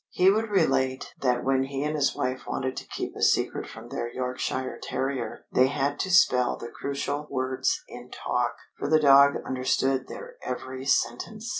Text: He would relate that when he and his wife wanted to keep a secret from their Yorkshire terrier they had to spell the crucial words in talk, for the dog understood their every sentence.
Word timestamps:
He 0.09 0.31
would 0.31 0.49
relate 0.49 1.13
that 1.21 1.43
when 1.43 1.65
he 1.65 1.83
and 1.83 1.95
his 1.95 2.15
wife 2.15 2.47
wanted 2.47 2.75
to 2.77 2.87
keep 2.87 3.15
a 3.15 3.21
secret 3.21 3.67
from 3.69 3.89
their 3.89 4.11
Yorkshire 4.11 4.79
terrier 4.81 5.45
they 5.53 5.67
had 5.67 5.99
to 5.99 6.09
spell 6.09 6.57
the 6.57 6.69
crucial 6.69 7.27
words 7.29 7.83
in 7.87 8.09
talk, 8.09 8.55
for 8.79 8.89
the 8.89 8.99
dog 8.99 9.33
understood 9.45 10.07
their 10.07 10.37
every 10.43 10.87
sentence. 10.87 11.49